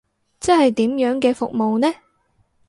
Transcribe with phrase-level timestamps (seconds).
[0.39, 1.93] 即係點樣嘅服務呢？